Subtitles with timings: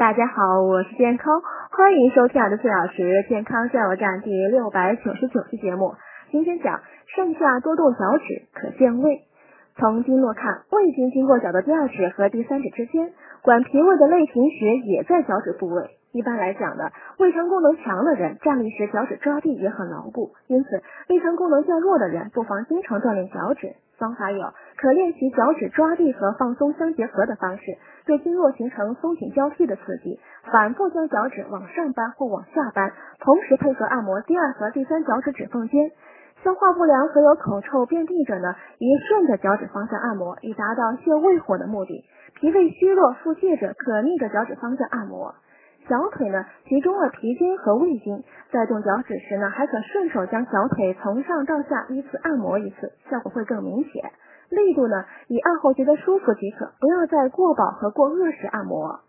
[0.00, 1.42] 大家好，我是健康，
[1.76, 5.92] 欢迎收听我的四小时健康加油站第六百九十九期节目。
[6.30, 6.80] 今天讲
[7.14, 9.20] 上下多动脚趾可健胃。
[9.76, 15.90] 从经络看，胃经经过脚的第二趾和第三趾之间，管脾胃的内庭穴也在脚趾部位。
[16.12, 16.84] 一般来讲呢，
[17.18, 23.74] 胃肠功能强的人站立时脚趾抓地也很牢固，因此胃肠功能较弱的人不妨经常锻炼脚趾。
[24.00, 27.62] 方法有，可练习脚趾抓地和放松相结合的方式，
[28.06, 30.18] 对经络形成松紧交替的刺激，
[30.50, 35.90] 反复将脚趾往上扳或往下扳，同时配合按摩第二和第三脚趾指缝间。
[36.42, 42.02] 消化不良和有口臭、便秘者呢，宜顺着脚趾方向按摩，以达到泻胃火的目的。
[42.36, 45.34] 脾胃虚弱、腹泻者可逆着脚趾方向按摩。
[45.88, 54.12] 小腿呢，集中了皮筋和胃经，在动脚趾时呢，还可顺手将小腿从上到下依次按摩一次，效果会更明显。
[54.50, 59.00] 力度呢，以按后觉得舒服即可，不要在过饱和过饿时按摩。